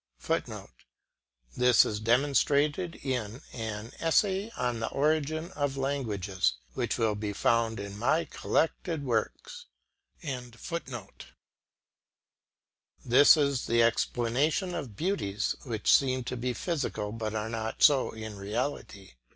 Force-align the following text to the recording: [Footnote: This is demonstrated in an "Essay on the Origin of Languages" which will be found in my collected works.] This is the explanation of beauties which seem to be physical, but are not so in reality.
[Footnote: 0.17 0.83
This 1.55 1.85
is 1.85 1.99
demonstrated 1.99 2.95
in 3.03 3.39
an 3.53 3.91
"Essay 3.99 4.49
on 4.57 4.79
the 4.79 4.87
Origin 4.89 5.51
of 5.51 5.77
Languages" 5.77 6.55
which 6.73 6.97
will 6.97 7.13
be 7.13 7.33
found 7.33 7.79
in 7.79 7.99
my 7.99 8.25
collected 8.25 9.05
works.] 9.05 9.67
This 10.23 10.87
is 13.37 13.67
the 13.67 13.83
explanation 13.83 14.73
of 14.73 14.95
beauties 14.95 15.55
which 15.65 15.91
seem 15.93 16.23
to 16.23 16.35
be 16.35 16.53
physical, 16.53 17.11
but 17.11 17.35
are 17.35 17.47
not 17.47 17.83
so 17.83 18.09
in 18.09 18.37
reality. 18.37 19.11